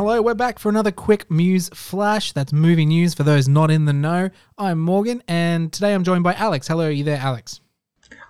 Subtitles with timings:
[0.00, 0.22] hello.
[0.22, 2.32] We're back for another quick Muse Flash.
[2.32, 4.30] That's movie news for those not in the know.
[4.56, 6.66] I'm Morgan, and today I'm joined by Alex.
[6.68, 7.60] Hello, are you there, Alex?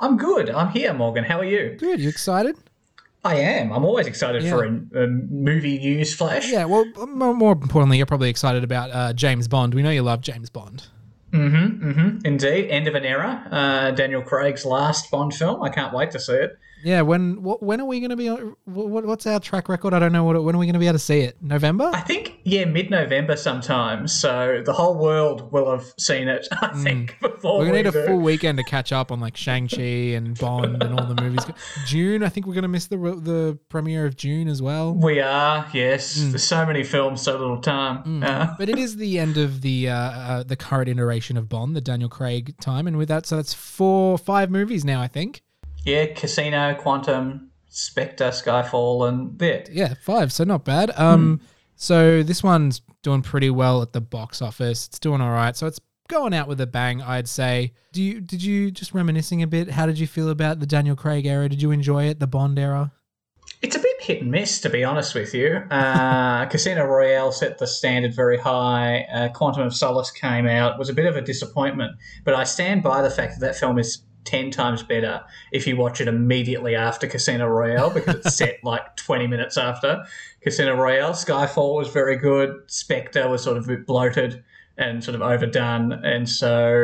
[0.00, 0.50] I'm good.
[0.50, 1.22] I'm here, Morgan.
[1.22, 1.76] How are you?
[1.78, 2.00] Good.
[2.00, 2.56] You excited?
[3.24, 3.72] I am.
[3.72, 4.50] I'm always excited Yeah.
[4.50, 6.50] for a, a movie news flash.
[6.50, 6.64] Yeah.
[6.64, 9.72] Well, more, more importantly, you're probably excited about uh, James Bond.
[9.72, 10.88] We know you love James Bond.
[11.32, 11.66] Hmm.
[11.66, 12.18] Hmm.
[12.24, 12.68] Indeed.
[12.68, 13.46] End of an era.
[13.48, 15.62] Uh, Daniel Craig's last Bond film.
[15.62, 16.58] I can't wait to see it.
[16.84, 17.02] Yeah.
[17.02, 18.28] When what, when are we going to be?
[18.28, 19.94] on- What, what's our track record?
[19.94, 20.24] I don't know.
[20.24, 21.36] What, when are we going to be able to see it?
[21.42, 21.90] November?
[21.92, 24.06] I think, yeah, mid November sometime.
[24.08, 27.86] So the whole world will have seen it, I think, before We're gonna we need
[27.86, 31.20] a full weekend to catch up on like Shang Chi and Bond and all the
[31.20, 31.44] movies.
[31.88, 34.94] Dune, I think we're gonna miss the the premiere of Dune as well.
[34.94, 36.18] We are, yes.
[36.18, 36.30] Mm.
[36.30, 38.22] There's so many films, so little time.
[38.22, 41.74] Uh, But it is the end of the uh, uh, the current iteration of Bond,
[41.76, 45.42] the Daniel Craig time, and with that, so that's four, five movies now, I think.
[45.84, 49.64] Yeah, Casino, Quantum, Spectre, Skyfall, and yeah.
[49.70, 50.90] Yeah, five, so not bad.
[50.96, 51.40] Um,
[51.76, 54.86] so this one's doing pretty well at the box office.
[54.86, 57.72] It's doing all right, so it's going out with a bang, I'd say.
[57.92, 59.70] Do you did you just reminiscing a bit?
[59.70, 61.48] How did you feel about the Daniel Craig era?
[61.48, 62.92] Did you enjoy it, the Bond era?
[63.62, 65.56] It's a bit hit and miss, to be honest with you.
[65.70, 69.06] Uh, Casino Royale set the standard very high.
[69.12, 71.92] Uh, Quantum of Solace came out, was a bit of a disappointment,
[72.24, 75.76] but I stand by the fact that that film is 10 times better if you
[75.76, 80.04] watch it immediately after Casino Royale because it's set like 20 minutes after
[80.42, 81.12] Casino Royale.
[81.12, 82.62] Skyfall was very good.
[82.66, 84.44] Spectre was sort of bloated
[84.76, 85.92] and sort of overdone.
[85.92, 86.74] And so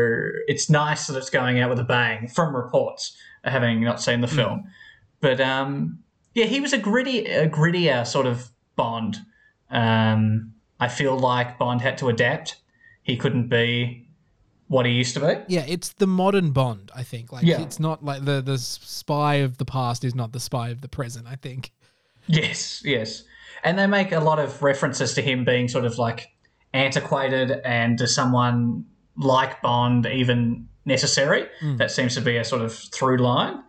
[0.47, 4.29] it's nice that it's going out with a bang from reports, having not seen the
[4.29, 4.65] film.
[5.21, 6.01] But um,
[6.35, 9.19] yeah, he was a gritty, a grittier sort of Bond.
[9.71, 12.57] Um, I feel like Bond had to adapt.
[13.03, 14.06] He couldn't be
[14.69, 15.37] what he used to be.
[15.55, 17.33] Yeah, it's the modern Bond, I think.
[17.33, 17.61] Like Yeah.
[17.61, 20.89] it's not like the the spy of the past is not the spy of the
[20.89, 21.73] present, I think.
[22.27, 23.23] Yes, yes.
[23.63, 26.29] And they make a lot of references to him being sort of like
[26.75, 28.85] antiquated and to someone
[29.17, 31.47] like Bond even necessary.
[31.61, 31.77] Hmm.
[31.77, 33.63] That seems to be a sort of through line,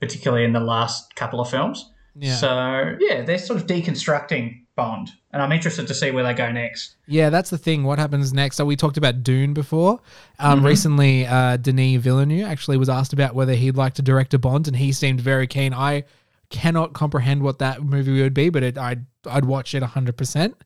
[0.00, 1.90] particularly in the last couple of films.
[2.16, 2.36] Yeah.
[2.36, 5.12] So, yeah, they're sort of deconstructing Bond.
[5.32, 6.96] And I'm interested to see where they go next.
[7.06, 7.84] Yeah, that's the thing.
[7.84, 8.56] What happens next?
[8.56, 10.00] So we talked about Dune before.
[10.38, 14.38] Um, Recently, uh, Denis Villeneuve actually was asked about whether he'd like to direct a
[14.38, 15.72] Bond, and he seemed very keen.
[15.72, 16.04] I
[16.50, 20.56] cannot comprehend what that movie would be, but it, I'd I'd watch it hundred percent.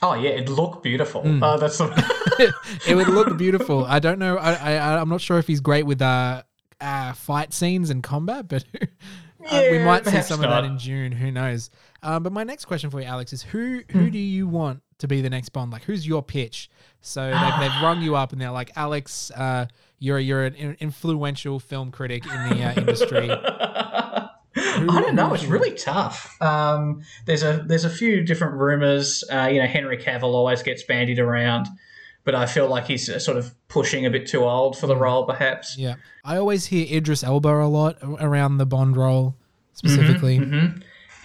[0.00, 1.22] Oh, yeah, it'd look beautiful.
[1.22, 1.42] Hmm.
[1.42, 2.22] Uh, that's the.
[2.88, 3.84] It would look beautiful.
[3.84, 4.36] I don't know.
[4.36, 6.42] I, I I'm not sure if he's great with uh,
[6.80, 8.64] uh fight scenes and combat, but
[9.50, 11.12] uh, we might see some of that in Dune.
[11.12, 11.70] Who knows?
[12.02, 15.08] Um, but my next question for you, Alex, is who who do you want to
[15.08, 15.72] be the next Bond?
[15.72, 16.70] Like, who's your pitch?
[17.00, 19.66] So they've, they've rung you up and they're like, Alex, uh,
[19.98, 23.30] you're you're an influential film critic in the uh, industry.
[24.54, 25.32] I don't know.
[25.32, 26.40] It's really tough.
[26.42, 29.24] Um, there's a there's a few different rumors.
[29.32, 31.68] Uh, you know, Henry Cavill always gets bandied around,
[32.24, 34.96] but I feel like he's uh, sort of pushing a bit too old for the
[34.96, 35.76] role, perhaps.
[35.78, 35.94] Yeah,
[36.24, 39.36] I always hear Idris Elba a lot around the Bond role
[39.72, 40.40] specifically.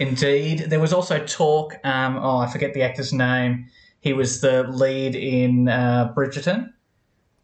[0.00, 1.74] Indeed, there was also talk.
[1.84, 3.66] Um, oh, I forget the actor's name.
[4.00, 6.72] He was the lead in uh, Bridgerton.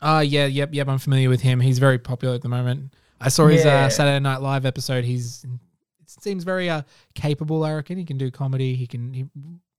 [0.01, 0.87] Ah, yeah, yep, yep.
[0.89, 1.61] I'm familiar with him.
[1.61, 2.95] He's very popular at the moment.
[3.21, 3.87] I saw his Yeah.
[3.87, 5.05] uh, Saturday Night Live episode.
[5.05, 6.83] He's it seems very uh,
[7.15, 7.65] capable.
[7.65, 8.77] I reckon he can do comedy.
[8.77, 9.25] He can he,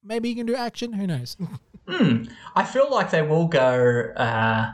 [0.06, 0.94] maybe he can do action.
[0.94, 1.36] Who knows?
[2.56, 4.72] I feel like they will go, uh,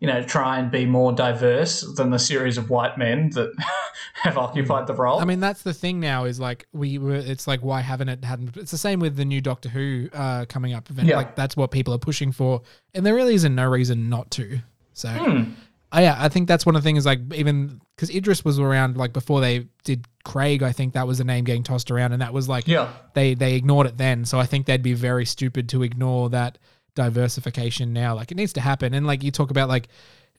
[0.00, 3.52] you know, try and be more diverse than the series of white men that
[4.14, 5.18] have occupied the role.
[5.20, 6.24] I mean, that's the thing now.
[6.24, 7.16] Is like we were.
[7.16, 8.56] It's like why haven't it hadn't?
[8.56, 10.88] It's the same with the new Doctor Who uh, coming up.
[10.90, 11.08] Event.
[11.08, 11.16] Yeah.
[11.16, 12.62] Like that's what people are pushing for,
[12.94, 14.60] and there really isn't no reason not to.
[14.92, 15.08] So.
[15.08, 15.52] Hmm.
[15.90, 17.06] Oh, yeah, I think that's one of the things.
[17.06, 21.18] Like even because Idris was around like before they did Craig, I think that was
[21.18, 22.92] the name getting tossed around, and that was like Yeah.
[23.14, 24.24] they they ignored it then.
[24.24, 26.58] So I think they'd be very stupid to ignore that
[26.94, 28.14] diversification now.
[28.14, 28.92] Like it needs to happen.
[28.92, 29.88] And like you talk about like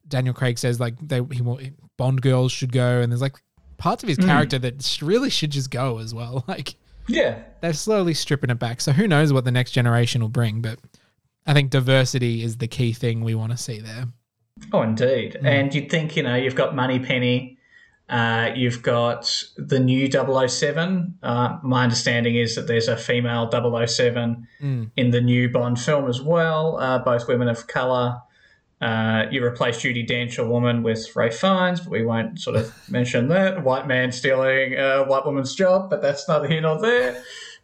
[0.08, 1.60] Daniel Craig says like they he wa-
[1.98, 3.36] Bond girls should go, and there's like
[3.78, 4.26] parts of his mm.
[4.26, 6.44] character that really should just go as well.
[6.48, 6.76] Like
[7.08, 7.40] yeah.
[7.62, 8.82] they're slowly stripping it back.
[8.82, 10.62] So who knows what the next generation will bring?
[10.62, 10.78] But
[11.48, 14.06] I think diversity is the key thing we want to see there.
[14.72, 15.38] Oh, indeed.
[15.44, 17.58] And you'd think, you know, you've got Moneypenny,
[18.10, 21.20] uh, you've got the new 007.
[21.22, 24.48] Uh, my understanding is that there's a female 007
[24.98, 28.20] in the new Bond film as well, uh, both women of colour.
[28.82, 32.74] Uh, you replace Judi Dench, a woman, with Ralph Fiennes, but we won't sort of
[32.90, 33.64] mention that.
[33.64, 37.22] White man stealing a white woman's job, but that's neither here nor there.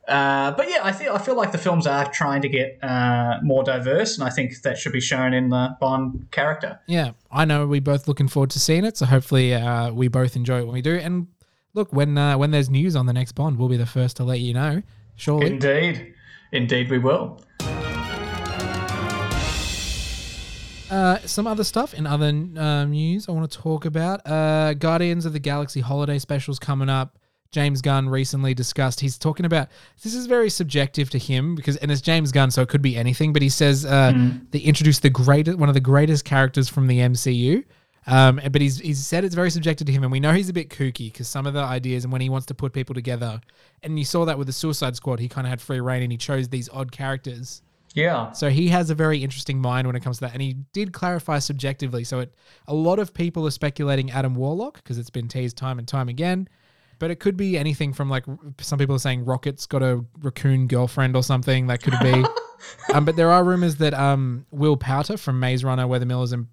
[0.08, 3.40] Uh, but yeah, I feel I feel like the films are trying to get uh,
[3.42, 6.80] more diverse, and I think that should be shown in the Bond character.
[6.86, 8.98] Yeah, I know we're both looking forward to seeing it.
[8.98, 10.96] So hopefully uh, we both enjoy it when we do.
[10.96, 11.28] And
[11.74, 14.24] look, when uh, when there's news on the next Bond, we'll be the first to
[14.24, 14.84] let you know.
[15.16, 15.48] Surely.
[15.48, 16.14] Indeed.
[16.52, 17.42] Indeed, we will.
[20.90, 24.26] Uh, some other stuff in other um, news I want to talk about.
[24.26, 27.18] Uh, Guardians of the Galaxy holiday specials coming up.
[27.56, 29.00] James Gunn recently discussed.
[29.00, 29.70] He's talking about
[30.04, 32.98] this is very subjective to him because, and it's James Gunn, so it could be
[32.98, 33.32] anything.
[33.32, 34.12] But he says uh,
[34.52, 37.64] they introduced the greatest, one of the greatest characters from the MCU.
[38.08, 40.54] Um, but he's he's said it's very subjective to him, and we know he's a
[40.54, 43.40] bit kooky because some of the ideas and when he wants to put people together,
[43.84, 46.12] and you saw that with the Suicide Squad, he kind of had free reign and
[46.12, 47.62] he chose these odd characters.
[47.94, 48.34] Yeah.
[48.34, 50.92] So he has a very interesting mind when it comes to that, and he did
[50.92, 52.04] clarify subjectively.
[52.04, 52.34] So it,
[52.68, 56.10] a lot of people are speculating Adam Warlock because it's been teased time and time
[56.10, 56.50] again,
[57.00, 58.26] but it could be anything from like
[58.60, 61.68] some people are saying Rocket's got a raccoon girlfriend or something.
[61.68, 62.26] That could be.
[62.94, 66.32] um, but there are rumors that um, Will Poulter from Maze Runner, We're the Millers
[66.32, 66.48] and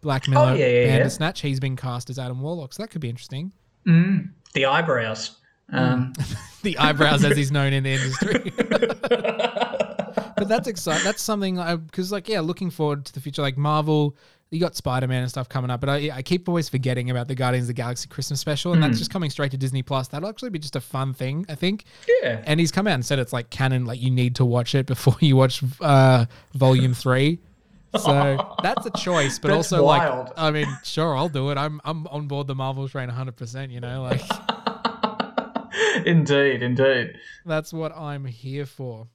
[0.00, 0.86] Black Mirror, Oh, yeah, yeah, yeah.
[0.86, 3.52] Bandersnatch, he's been cast as Adam Warlock, so that could be interesting.
[4.54, 5.38] The eyebrows.
[5.72, 6.12] Um,
[6.62, 8.52] The eyebrows, as he's known in the industry.
[10.36, 11.04] but that's exciting.
[11.04, 11.54] That's something
[11.86, 13.42] because, like, yeah, looking forward to the future.
[13.42, 14.16] Like Marvel,
[14.50, 17.28] you got Spider Man and stuff coming up, but I, I keep always forgetting about
[17.28, 20.08] the Guardians of the Galaxy Christmas special, and that's just coming straight to Disney Plus.
[20.08, 21.84] That'll actually be just a fun thing, I think.
[22.22, 22.42] yeah.
[22.46, 24.86] And he's come out and said it's like canon, like you need to watch it
[24.86, 26.24] before you watch uh,
[26.54, 27.40] Volume Three.
[27.98, 30.26] So that's a choice, but also wild.
[30.28, 31.58] like, I mean, sure, I'll do it.
[31.58, 33.36] I'm I'm on board the Marvel train 100.
[33.36, 34.22] percent You know, like.
[36.06, 37.14] indeed, indeed.
[37.44, 39.08] That's what I'm here for.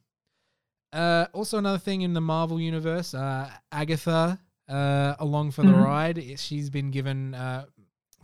[0.92, 4.38] Uh, also, another thing in the Marvel universe, uh, Agatha,
[4.68, 5.82] uh, along for the Mm-hmm.
[5.82, 6.38] ride.
[6.38, 7.64] She's been given uh,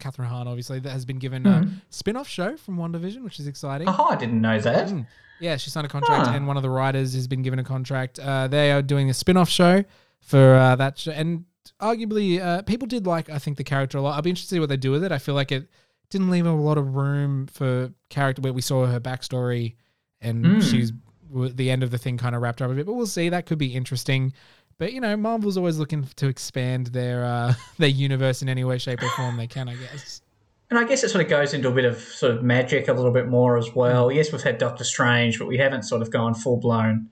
[0.00, 3.88] Kathryn Hahn, obviously, that has been given a spin-off show from WandaVision, which is exciting.
[3.88, 4.88] Oh, I didn't know that.
[4.88, 5.06] Mm.
[5.40, 6.34] Yeah, she signed a contract, Huh.
[6.36, 8.18] and one of the writers has been given a contract.
[8.18, 9.84] Uh, they are doing a spin-off show
[10.20, 11.44] for uh, that show, and
[11.80, 14.16] arguably, uh, people did like I think the character a lot.
[14.16, 15.12] I'll be interested to see what they do with it.
[15.12, 15.68] I feel like it
[16.10, 19.76] didn't leave a lot of room for character where we saw her backstory,
[20.20, 20.62] and Mm.
[20.70, 20.92] she's
[21.32, 22.84] the end of the thing kind of wrapped up a bit.
[22.86, 23.28] But we'll see.
[23.28, 24.32] That could be interesting.
[24.80, 28.78] But you know, Marvel's always looking to expand their uh, their universe in any way,
[28.78, 29.68] shape, or form they can.
[29.68, 30.22] I guess.
[30.70, 32.92] And I guess it sort of goes into a bit of sort of magic a
[32.92, 34.10] little bit more as well.
[34.10, 37.10] Yes, we've had Doctor Strange, but we haven't sort of gone full blown,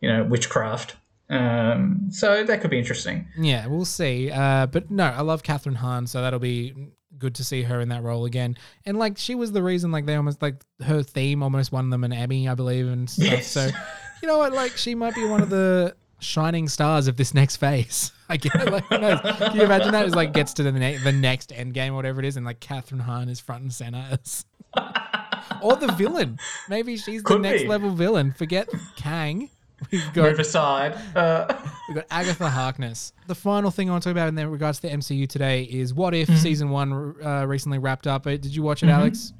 [0.00, 0.96] you know, witchcraft.
[1.30, 3.26] Um, so that could be interesting.
[3.38, 4.30] Yeah, we'll see.
[4.30, 6.74] Uh, but no, I love Kathryn Hahn, so that'll be
[7.16, 8.56] good to see her in that role again.
[8.84, 12.04] And like, she was the reason, like, they almost like her theme almost won them
[12.04, 13.26] an Emmy, I believe, and stuff.
[13.26, 13.46] Yes.
[13.46, 13.70] So,
[14.20, 14.52] you know what?
[14.52, 18.12] Like, she might be one of the shining stars of this next phase.
[18.28, 18.70] I get it.
[18.72, 19.20] Like, who knows?
[19.20, 20.06] Can you imagine that?
[20.06, 22.44] It's like gets to the ne- the next end game, or whatever it is, and
[22.44, 24.44] like Kathryn Hahn is front and center as.
[25.62, 26.38] or the villain.
[26.68, 27.68] Maybe she's the next be.
[27.68, 28.32] level villain.
[28.32, 29.50] Forget Kang.
[29.92, 30.96] We've got Move aside.
[31.14, 31.46] Uh,
[31.88, 33.12] We've got Agatha Harkness.
[33.26, 35.92] The final thing I want to talk about in regards to the MCU today is
[35.92, 36.38] What If Mm-hmm.
[36.38, 38.26] season one uh, recently wrapped up.
[38.26, 39.34] Uh, Did you watch it, Alex?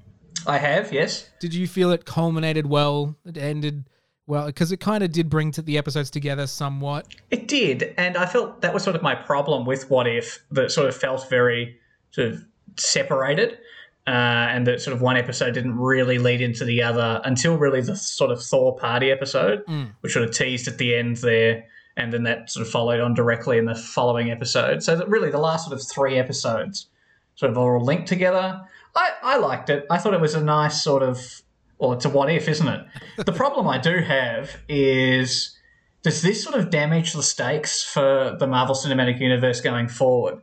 [0.46, 1.28] I have, yes.
[1.40, 3.16] Did you feel it culminated well?
[3.24, 3.84] It ended
[4.26, 7.06] well because it kind of did bring to the episodes together somewhat.
[7.30, 10.70] It did, and I felt that was sort of my problem with What If, that
[10.70, 11.78] sort of felt very
[12.10, 12.44] sort of
[12.76, 13.58] separated,
[14.06, 14.10] uh,
[14.50, 17.96] and that sort of one episode didn't really lead into the other until really the
[17.96, 19.64] sort of Thor party episode,
[20.00, 21.64] which sort of teased at the end there,
[21.96, 24.82] and then that sort of followed on directly in the following episode.
[24.82, 26.86] So that really the last sort of three episodes
[27.34, 28.60] sort of all linked together.
[28.94, 29.86] I, I liked it.
[29.90, 31.42] I thought it was a nice sort of,
[31.78, 32.86] well, it's a what if, isn't it?
[33.24, 35.56] the problem I do have is
[36.02, 40.40] does this sort of damage the stakes for the Marvel Cinematic Universe going forward?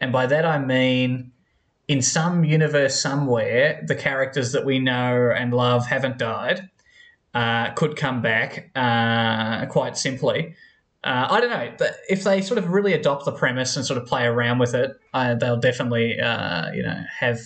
[0.00, 1.32] And by that I mean,
[1.88, 6.68] in some universe somewhere, the characters that we know and love haven't died,
[7.34, 10.54] uh, could come back uh, quite simply.
[11.04, 14.06] Uh, I don't know if they sort of really adopt the premise and sort of
[14.06, 14.98] play around with it.
[15.12, 17.40] They'll definitely, uh, you know, have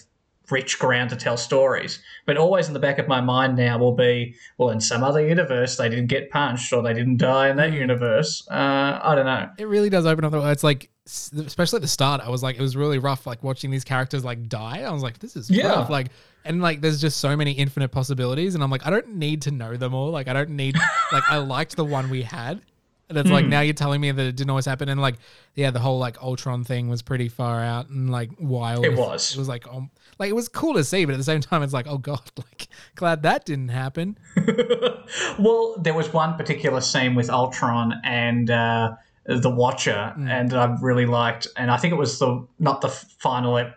[0.50, 2.02] rich ground to tell stories.
[2.26, 5.26] But always in the back of my mind now will be, well, in some other
[5.26, 8.46] universe they didn't get punched or they didn't die in that universe.
[8.50, 9.48] Uh, I don't know.
[9.58, 10.40] It really does open up the.
[10.50, 13.70] It's like, especially at the start, I was like, it was really rough, like watching
[13.70, 14.82] these characters like die.
[14.82, 15.66] I was like, this is Yeah.
[15.68, 15.90] rough.
[15.90, 16.08] Like,
[16.44, 19.50] and like, there's just so many infinite possibilities, and I'm like, I don't need to
[19.50, 20.10] know them all.
[20.10, 20.74] Like, I don't need.
[21.12, 22.62] like, I liked the one we had.
[23.08, 23.32] And it's Hmm.
[23.34, 25.16] like now you're telling me that it didn't always happen, and like,
[25.56, 28.84] yeah, the whole like Ultron thing was pretty far out and like wild.
[28.84, 29.32] It was.
[29.34, 29.90] It was like, um,
[30.20, 32.20] like it was cool to see, but at the same time, it's like, oh god,
[32.36, 34.16] like glad that didn't happen.
[35.38, 38.92] Well, there was one particular scene with Ultron and uh,
[39.26, 43.72] the Watcher, and I really liked, and I think it was the not the final,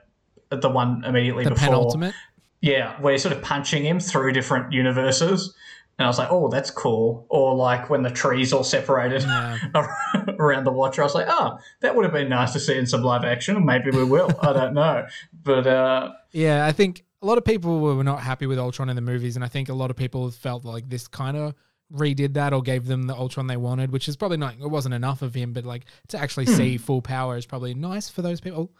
[0.51, 1.69] the one immediately The before.
[1.69, 2.13] penultimate.
[2.61, 5.55] Yeah, where you're sort of punching him through different universes.
[5.99, 7.25] And I was like, oh, that's cool.
[7.29, 9.57] Or like when the trees all separated Yeah.
[10.39, 12.85] around the Watcher, I was like, oh, that would have been nice to see in
[12.87, 13.63] some live action.
[13.65, 14.29] Maybe we will.
[14.41, 15.05] I don't know.
[15.43, 18.95] But uh, Yeah, I think a lot of people were not happy with Ultron in
[18.95, 21.53] the movies, and I think a lot of people felt like this kind of
[21.93, 24.55] redid that or gave them the Ultron they wanted, which is probably not.
[24.59, 26.53] It wasn't enough of him, but like to actually Hmm.
[26.53, 28.71] see full power is probably nice for those people.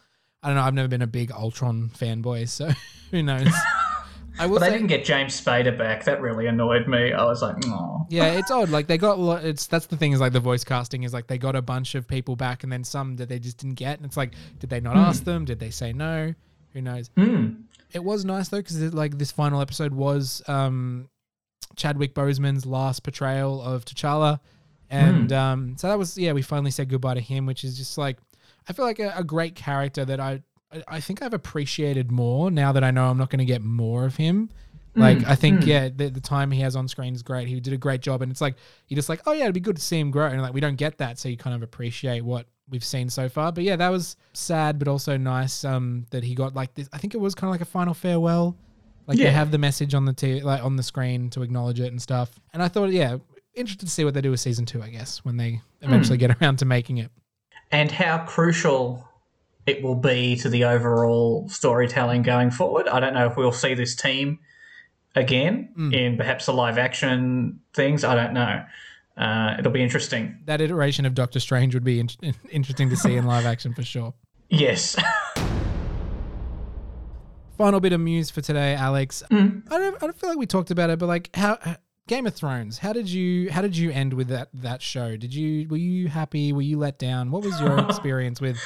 [0.41, 0.63] I don't know.
[0.63, 2.71] I've never been a big Ultron fanboy, so
[3.11, 3.47] who knows.
[4.39, 6.05] I will But they say, didn't get James Spader back.
[6.05, 7.13] That really annoyed me.
[7.13, 8.07] I was like, oh.
[8.09, 8.69] yeah, it's odd.
[8.69, 9.45] Like they got a lot.
[9.45, 11.93] It's that's the thing is like the voice casting is like they got a bunch
[11.93, 13.97] of people back and then some that they just didn't get.
[13.97, 15.45] And it's like, did they not ask them?
[15.45, 16.33] Did they say no?
[16.73, 17.09] Who knows?
[17.15, 17.49] Hmm.
[17.93, 21.09] It was nice though because like this final episode was um,
[21.75, 24.39] Chadwick Boseman's last portrayal of T'Challa,
[24.89, 27.97] and um, so that was yeah we finally said goodbye to him, which is just
[27.97, 28.17] like
[28.67, 30.41] I feel like a, a great character that I
[30.87, 34.05] I- think I've appreciated more now that I know I'm not going to get more
[34.05, 34.49] of him.
[34.95, 37.47] Like I think yeah the, the time he has on screen is great.
[37.47, 38.55] He did a great job, and it's like
[38.87, 40.61] you're just like oh yeah it'd be good to see him grow, and like we
[40.61, 43.51] don't get that, so you kind of appreciate what we've seen so far.
[43.51, 46.89] But yeah, that was sad, but also nice um, that he got like this.
[46.93, 48.55] I think it was kind of like a final farewell.
[49.07, 49.25] Like Yeah.
[49.25, 52.01] they have the message on the t- like on the screen to acknowledge it and
[52.01, 52.31] stuff.
[52.53, 53.17] And I thought yeah,
[53.53, 54.81] interested to see what they do with season two.
[54.81, 57.11] I guess when they eventually get around to making it.
[57.71, 59.07] and how crucial
[59.65, 62.87] it will be to the overall storytelling going forward.
[62.87, 64.39] I don't know if we'll see this team
[65.15, 65.93] again Mm.
[65.93, 68.03] in perhaps the live action things.
[68.03, 68.63] I don't know.
[69.17, 70.37] Uh, it'll be interesting.
[70.45, 72.09] That iteration of Doctor Strange would be in-
[72.49, 74.13] interesting to see in live action for sure.
[74.49, 74.95] Yes.
[77.57, 79.23] Final bit of news for today, Alex.
[79.31, 79.63] Mm.
[79.71, 79.95] I don't.
[79.95, 81.57] I don't feel like we talked about it, but like how
[82.07, 82.77] Game of Thrones.
[82.79, 83.49] How did you?
[83.51, 85.15] How did you end with that that show?
[85.17, 85.67] Did you?
[85.69, 86.51] Were you happy?
[86.51, 87.31] Were you let down?
[87.31, 88.59] What was your experience with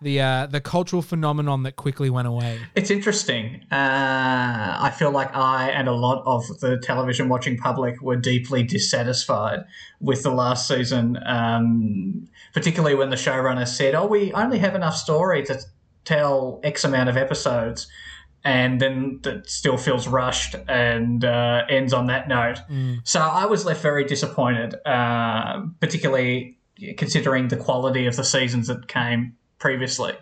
[0.00, 2.58] the uh, the cultural phenomenon that quickly went away?
[2.74, 3.62] It's interesting.
[3.70, 8.62] Uh, I feel like I and a lot of the television watching public were deeply
[8.62, 9.64] dissatisfied
[10.00, 14.96] with the last season, um, particularly when the showrunner said, Oh, we only have enough
[14.96, 15.60] story to
[16.04, 17.88] tell X amount of episodes.
[18.44, 22.58] And then that still feels rushed and uh, ends on that note.
[23.02, 26.56] So I was left very disappointed, uh, particularly
[26.96, 30.14] considering the quality of the seasons that came previously.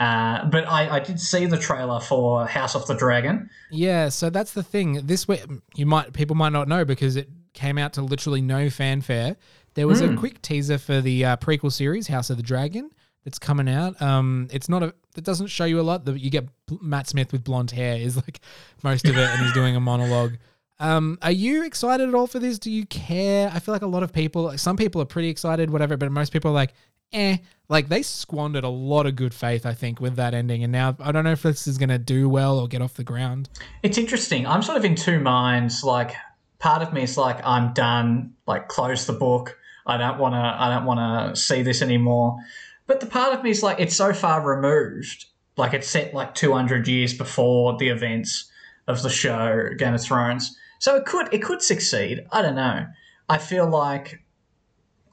[0.00, 3.50] Uh, but I, I did see the trailer for House of the Dragon.
[3.70, 5.06] Yeah, so that's the thing.
[5.06, 5.42] This way,
[5.74, 9.36] you might people might not know because it came out to literally no fanfare.
[9.74, 12.90] There was a quick teaser for the uh, prequel series, House of the Dragon,
[13.24, 14.00] that's coming out.
[14.00, 14.94] Um, it's not a.
[15.16, 16.04] It doesn't show you a lot.
[16.04, 16.48] The, you get
[16.80, 18.40] Matt Smith with blonde hair is like
[18.82, 20.34] most of it, and he's doing a monologue.
[20.80, 22.58] Um, are you excited at all for this?
[22.58, 23.50] Do you care?
[23.52, 26.10] I feel like a lot of people, like some people are pretty excited, whatever, but
[26.12, 26.72] most people are like,
[27.12, 27.38] eh.
[27.68, 30.96] Like they squandered a lot of good faith, I think, with that ending, and now
[31.00, 33.50] I don't know if this is going to do well or get off the ground.
[33.82, 34.46] It's interesting.
[34.46, 35.84] I'm sort of in two minds.
[35.84, 36.14] Like,
[36.58, 38.32] part of me is like, I'm done.
[38.46, 39.58] Like, close the book.
[39.86, 40.38] I don't want to.
[40.38, 42.38] I don't want to see this anymore.
[42.86, 45.26] But the part of me is like, it's so far removed.
[45.58, 48.50] Like, it's set like 200 years before the events
[48.86, 50.56] of the show Game of Thrones.
[50.78, 52.24] So it could it could succeed.
[52.32, 52.86] I don't know.
[53.28, 54.22] I feel like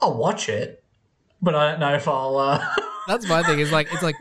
[0.01, 0.83] I'll watch it,
[1.41, 2.37] but I don't know if I'll.
[2.37, 2.65] Uh,
[3.07, 3.59] That's my thing.
[3.59, 4.15] Is like it's like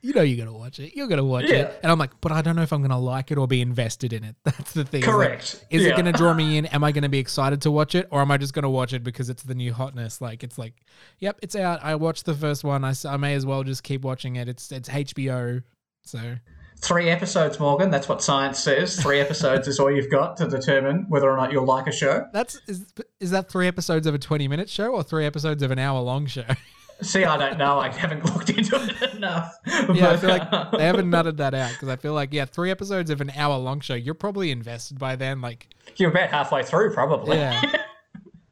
[0.00, 0.94] you know you're gonna watch it.
[0.96, 1.62] You're gonna watch Yeah.
[1.62, 3.60] it, and I'm like, but I don't know if I'm gonna like it or be
[3.60, 4.36] invested in it.
[4.44, 5.00] That's the thing.
[5.00, 5.64] It's like, Correct.
[5.70, 6.66] is it gonna draw me in?
[6.66, 9.02] Am I gonna be excited to watch it, or am I just gonna watch it
[9.02, 10.20] because it's the new hotness?
[10.20, 10.74] Like it's like,
[11.18, 11.82] yep, it's out.
[11.82, 12.84] I watched the first one.
[12.84, 14.48] I, I may as well just keep watching it.
[14.48, 15.62] It's it's HBO.
[16.04, 16.36] So
[16.80, 17.90] Three episodes, Morgan.
[17.90, 19.00] That's what science says.
[19.00, 22.26] Three episodes is all you've got to determine whether or not you'll like a show.
[22.32, 22.86] that's is
[23.20, 26.00] is that three episodes of a 20 minute show or three episodes of an hour
[26.00, 26.44] long show?
[27.00, 27.78] See, I don't know.
[27.78, 29.54] I haven't looked into it enough.
[29.94, 32.70] Yeah, I feel like they haven't nutted that out because I feel like yeah, three
[32.70, 33.94] episodes of an hour long show.
[33.94, 35.40] You're probably invested by then.
[35.40, 37.36] Like you're about halfway through, probably.
[37.36, 37.60] Yeah.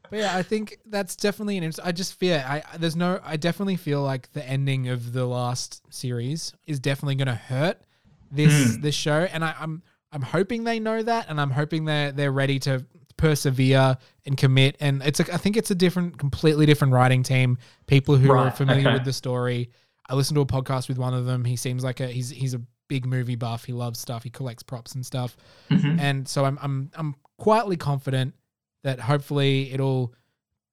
[0.09, 1.63] But yeah, I think that's definitely an.
[1.65, 2.45] Inter- I just fear.
[2.47, 3.19] I- there's no.
[3.23, 7.81] I definitely feel like the ending of the last series is definitely going to hurt
[8.31, 9.81] this this show, and I, I'm
[10.11, 12.85] I'm hoping they know that, and I'm hoping they're they're ready to
[13.17, 14.77] persevere and commit.
[14.79, 17.57] And it's a, I think it's a different, completely different writing team.
[17.87, 18.93] People who are familiar okay.
[18.93, 19.71] with the story.
[20.09, 21.43] I listened to a podcast with one of them.
[21.43, 23.65] He seems like a he's he's a big movie buff.
[23.65, 24.23] He loves stuff.
[24.23, 25.35] He collects props and stuff.
[25.69, 25.99] Mhm.
[25.99, 28.33] And so I'm I'm I'm quietly confident
[28.83, 30.13] that hopefully it'll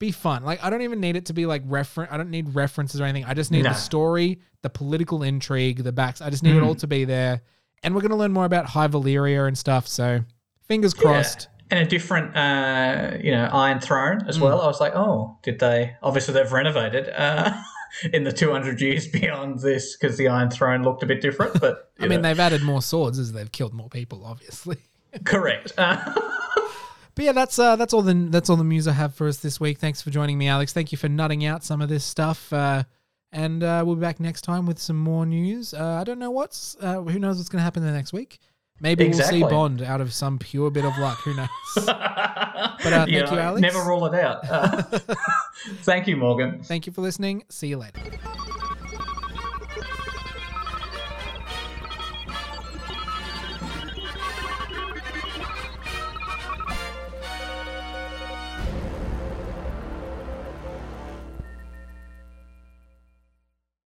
[0.07, 0.45] be fun.
[0.45, 2.11] Like I don't even need it to be like reference.
[2.13, 3.25] I don't need references or anything.
[3.29, 3.71] I just need No.
[3.71, 6.21] the story, the political intrigue, the backs.
[6.21, 6.67] I just need it Mm.
[6.67, 7.43] all to be there.
[7.83, 9.87] And we're gonna learn more about High Valyria and stuff.
[9.89, 10.21] So
[10.69, 11.49] fingers crossed.
[11.71, 14.29] And a different, uh, you know, Iron Throne Hmm.
[14.29, 14.61] as well.
[14.61, 15.97] I was like, oh, did they?
[16.03, 17.53] Obviously, they've renovated uh,
[18.13, 21.59] in the 200 years beyond this because the Iron Throne looked a bit different.
[21.61, 24.77] But I mean, know, they've added more swords as they've killed more people, obviously.
[25.25, 25.73] correct.
[25.79, 25.97] Uh,
[27.15, 29.37] But yeah, that's uh, that's all the that's all the news I have for us
[29.39, 29.79] this week.
[29.79, 30.73] Thanks for joining me, Alex.
[30.73, 32.53] Thank you for nutting out some of this stuff.
[32.53, 32.85] Uh,
[33.33, 35.75] and uh, we'll be back next time with some more news.
[35.75, 38.39] Uh, I don't know what's uh, who knows what's going to happen the next week.
[38.81, 39.41] Maybe Exactly.
[39.41, 41.19] we'll see Bond out of some pure bit of luck.
[41.19, 41.49] Who knows?
[41.77, 43.61] but uh, thank you, Alex.
[43.61, 44.45] Never rule it out.
[45.83, 46.63] Thank you, Morgan.
[46.63, 47.45] Thank you for listening.
[47.49, 48.01] See you later.